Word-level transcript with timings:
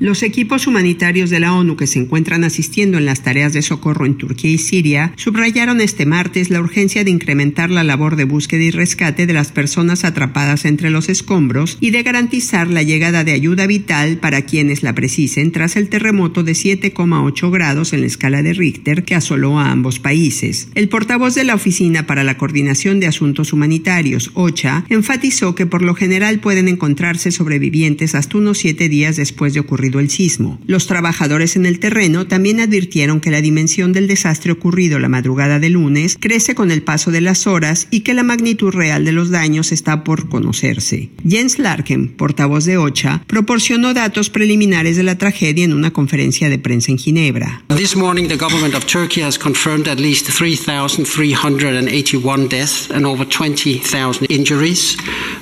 Los 0.00 0.22
equipos 0.22 0.66
humanitarios 0.66 1.28
de 1.28 1.40
la 1.40 1.52
ONU 1.52 1.76
que 1.76 1.86
se 1.86 1.98
encuentran 1.98 2.42
asistiendo 2.42 2.96
en 2.96 3.04
las 3.04 3.22
tareas 3.22 3.52
de 3.52 3.60
socorro 3.60 4.06
en 4.06 4.14
Turquía 4.14 4.50
y 4.50 4.56
Siria 4.56 5.12
subrayaron 5.16 5.82
este 5.82 6.06
martes 6.06 6.48
la 6.48 6.58
urgencia 6.58 7.04
de 7.04 7.10
incrementar 7.10 7.68
la 7.68 7.84
labor 7.84 8.16
de 8.16 8.24
búsqueda 8.24 8.62
y 8.62 8.70
rescate 8.70 9.26
de 9.26 9.34
las 9.34 9.52
personas 9.52 10.06
atrapadas 10.06 10.64
entre 10.64 10.88
los 10.88 11.10
escombros 11.10 11.76
y 11.82 11.90
de 11.90 12.02
garantizar 12.02 12.68
la 12.68 12.82
llegada 12.82 13.24
de 13.24 13.32
ayuda 13.32 13.66
vital 13.66 14.16
para 14.16 14.40
quienes 14.40 14.82
la 14.82 14.94
precisen 14.94 15.52
tras 15.52 15.76
el 15.76 15.90
terremoto 15.90 16.44
de 16.44 16.52
7,8 16.52 17.50
grados 17.50 17.92
en 17.92 18.00
la 18.00 18.06
escala 18.06 18.42
de 18.42 18.54
Richter 18.54 19.04
que 19.04 19.14
asoló 19.14 19.58
a 19.58 19.70
ambos 19.70 19.98
países. 19.98 20.68
El 20.74 20.88
portavoz 20.88 21.34
de 21.34 21.44
la 21.44 21.54
Oficina 21.54 22.06
para 22.06 22.24
la 22.24 22.38
Coordinación 22.38 23.00
de 23.00 23.06
Asuntos 23.06 23.52
Humanitarios, 23.52 24.30
OCHA, 24.32 24.86
enfatizó 24.88 25.54
que 25.54 25.66
por 25.66 25.82
lo 25.82 25.94
general 25.94 26.40
pueden 26.40 26.68
encontrarse 26.68 27.32
sobrevivientes 27.32 28.14
hasta 28.14 28.38
unos 28.38 28.56
siete 28.56 28.88
días 28.88 29.16
después 29.16 29.52
de 29.52 29.60
ocurrir 29.60 29.89
el 29.98 30.10
sismo. 30.10 30.60
Los 30.66 30.86
trabajadores 30.86 31.56
en 31.56 31.66
el 31.66 31.80
terreno 31.80 32.26
también 32.26 32.60
advirtieron 32.60 33.20
que 33.20 33.30
la 33.30 33.40
dimensión 33.40 33.92
del 33.92 34.06
desastre 34.06 34.52
ocurrido 34.52 34.98
la 34.98 35.08
madrugada 35.08 35.58
de 35.58 35.70
lunes 35.70 36.16
crece 36.20 36.54
con 36.54 36.70
el 36.70 36.82
paso 36.82 37.10
de 37.10 37.20
las 37.20 37.46
horas 37.46 37.88
y 37.90 38.00
que 38.00 38.14
la 38.14 38.22
magnitud 38.22 38.72
real 38.72 39.04
de 39.04 39.12
los 39.12 39.30
daños 39.30 39.72
está 39.72 40.04
por 40.04 40.28
conocerse. 40.28 41.10
Jens 41.28 41.58
Larken, 41.58 42.08
portavoz 42.08 42.66
de 42.66 42.76
OCHA, 42.76 43.24
proporcionó 43.26 43.94
datos 43.94 44.30
preliminares 44.30 44.96
de 44.96 45.02
la 45.02 45.18
tragedia 45.18 45.64
en 45.64 45.72
una 45.72 45.92
conferencia 45.92 46.48
de 46.48 46.58
prensa 46.58 46.92
en 46.92 46.98
Ginebra. 46.98 47.64
This 47.74 47.96
morning 47.96 48.28
the 48.28 48.36
government 48.36 48.74
of 48.74 48.84
Turkey 48.86 49.22
has 49.22 49.38
confirmed 49.38 49.88
at 49.88 49.98
least 49.98 50.28
3,381 50.28 52.48
deaths 52.48 52.90
and 52.90 53.06
over 53.06 53.26
20,000 53.26 54.30
injuries. 54.30 54.98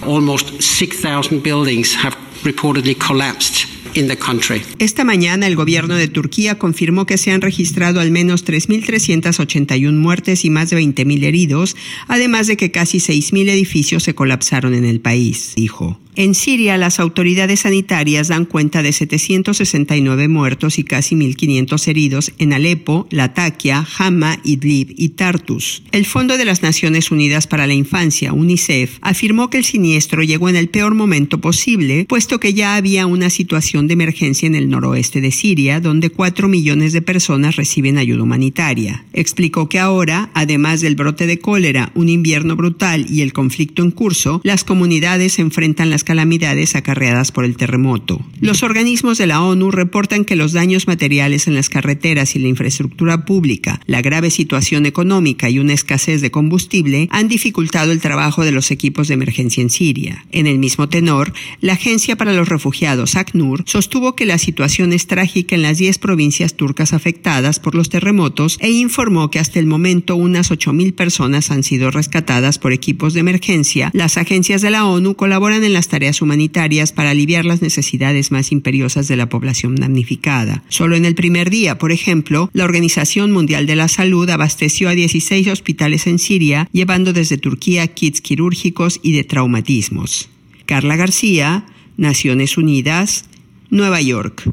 Almost 0.06 0.62
6,000 0.62 1.42
buildings 1.42 1.96
have 1.96 2.16
reportedly 2.44 2.94
collapsed 2.94 3.66
esta 4.78 5.04
mañana 5.04 5.46
el 5.46 5.56
gobierno 5.56 5.96
de 5.96 6.06
Turquía 6.06 6.58
confirmó 6.58 7.04
que 7.04 7.18
se 7.18 7.32
han 7.32 7.40
registrado 7.40 8.00
al 8.00 8.10
menos 8.10 8.44
3.381 8.44 9.92
muertes 9.92 10.44
y 10.44 10.50
más 10.50 10.70
de 10.70 10.78
20.000 10.78 11.24
heridos, 11.24 11.76
además 12.06 12.46
de 12.46 12.56
que 12.56 12.70
casi 12.70 12.98
6.000 12.98 13.48
edificios 13.48 14.04
se 14.04 14.14
colapsaron 14.14 14.74
en 14.74 14.84
el 14.84 15.00
país, 15.00 15.54
dijo. 15.56 15.98
En 16.18 16.34
Siria, 16.34 16.76
las 16.78 16.98
autoridades 16.98 17.60
sanitarias 17.60 18.26
dan 18.26 18.44
cuenta 18.44 18.82
de 18.82 18.92
769 18.92 20.26
muertos 20.26 20.80
y 20.80 20.82
casi 20.82 21.14
1.500 21.14 21.86
heridos 21.86 22.32
en 22.38 22.52
Alepo, 22.52 23.06
Latakia, 23.10 23.86
Hama, 23.96 24.40
Idlib 24.42 24.94
y 24.96 25.10
Tartus. 25.10 25.84
El 25.92 26.06
Fondo 26.06 26.36
de 26.36 26.44
las 26.44 26.60
Naciones 26.60 27.12
Unidas 27.12 27.46
para 27.46 27.68
la 27.68 27.74
Infancia, 27.74 28.32
UNICEF, 28.32 28.98
afirmó 29.00 29.48
que 29.48 29.58
el 29.58 29.64
siniestro 29.64 30.24
llegó 30.24 30.48
en 30.48 30.56
el 30.56 30.70
peor 30.70 30.96
momento 30.96 31.40
posible, 31.40 32.04
puesto 32.08 32.40
que 32.40 32.52
ya 32.52 32.74
había 32.74 33.06
una 33.06 33.30
situación 33.30 33.86
de 33.88 33.94
emergencia 33.94 34.46
en 34.46 34.54
el 34.54 34.70
noroeste 34.70 35.20
de 35.20 35.32
Siria, 35.32 35.80
donde 35.80 36.10
4 36.10 36.48
millones 36.48 36.92
de 36.92 37.02
personas 37.02 37.56
reciben 37.56 37.98
ayuda 37.98 38.22
humanitaria. 38.22 39.04
Explicó 39.12 39.68
que 39.68 39.78
ahora, 39.78 40.30
además 40.34 40.80
del 40.80 40.94
brote 40.94 41.26
de 41.26 41.38
cólera, 41.38 41.90
un 41.94 42.08
invierno 42.08 42.54
brutal 42.56 43.06
y 43.10 43.22
el 43.22 43.32
conflicto 43.32 43.82
en 43.82 43.90
curso, 43.90 44.40
las 44.44 44.64
comunidades 44.64 45.38
enfrentan 45.38 45.90
las 45.90 46.04
calamidades 46.04 46.76
acarreadas 46.76 47.32
por 47.32 47.44
el 47.44 47.56
terremoto. 47.56 48.20
Los 48.40 48.62
organismos 48.62 49.18
de 49.18 49.26
la 49.26 49.42
ONU 49.42 49.70
reportan 49.70 50.24
que 50.24 50.36
los 50.36 50.52
daños 50.52 50.86
materiales 50.86 51.48
en 51.48 51.54
las 51.54 51.68
carreteras 51.68 52.36
y 52.36 52.38
la 52.38 52.48
infraestructura 52.48 53.24
pública, 53.24 53.80
la 53.86 54.02
grave 54.02 54.30
situación 54.30 54.86
económica 54.86 55.50
y 55.50 55.58
una 55.58 55.72
escasez 55.72 56.20
de 56.20 56.30
combustible 56.30 57.08
han 57.10 57.28
dificultado 57.28 57.92
el 57.92 58.00
trabajo 58.00 58.44
de 58.44 58.52
los 58.52 58.70
equipos 58.70 59.08
de 59.08 59.14
emergencia 59.14 59.62
en 59.62 59.70
Siria. 59.70 60.26
En 60.32 60.46
el 60.46 60.58
mismo 60.58 60.88
tenor, 60.88 61.32
la 61.60 61.74
Agencia 61.74 62.16
para 62.16 62.32
los 62.32 62.48
Refugiados, 62.48 63.16
ACNUR, 63.16 63.64
sostuvo 63.78 64.16
que 64.16 64.26
la 64.26 64.38
situación 64.38 64.92
es 64.92 65.06
trágica 65.06 65.54
en 65.54 65.62
las 65.62 65.78
10 65.78 65.98
provincias 65.98 66.54
turcas 66.54 66.92
afectadas 66.92 67.60
por 67.60 67.76
los 67.76 67.88
terremotos 67.88 68.58
e 68.60 68.72
informó 68.72 69.30
que 69.30 69.38
hasta 69.38 69.60
el 69.60 69.66
momento 69.66 70.16
unas 70.16 70.50
8.000 70.50 70.96
personas 70.96 71.52
han 71.52 71.62
sido 71.62 71.92
rescatadas 71.92 72.58
por 72.58 72.72
equipos 72.72 73.14
de 73.14 73.20
emergencia. 73.20 73.92
Las 73.94 74.16
agencias 74.16 74.62
de 74.62 74.70
la 74.70 74.84
ONU 74.84 75.14
colaboran 75.14 75.62
en 75.62 75.74
las 75.74 75.86
tareas 75.86 76.20
humanitarias 76.20 76.90
para 76.90 77.10
aliviar 77.10 77.44
las 77.44 77.62
necesidades 77.62 78.32
más 78.32 78.50
imperiosas 78.50 79.06
de 79.06 79.14
la 79.14 79.28
población 79.28 79.76
damnificada. 79.76 80.64
Solo 80.68 80.96
en 80.96 81.04
el 81.04 81.14
primer 81.14 81.48
día, 81.48 81.78
por 81.78 81.92
ejemplo, 81.92 82.50
la 82.52 82.64
Organización 82.64 83.30
Mundial 83.30 83.66
de 83.66 83.76
la 83.76 83.86
Salud 83.86 84.28
abasteció 84.28 84.88
a 84.88 84.96
16 84.96 85.46
hospitales 85.46 86.08
en 86.08 86.18
Siria, 86.18 86.68
llevando 86.72 87.12
desde 87.12 87.38
Turquía 87.38 87.86
kits 87.86 88.22
quirúrgicos 88.22 88.98
y 89.04 89.12
de 89.12 89.22
traumatismos. 89.22 90.30
Carla 90.66 90.96
García, 90.96 91.64
Naciones 91.96 92.58
Unidas, 92.58 93.24
Nueva 93.70 94.00
York. 94.00 94.48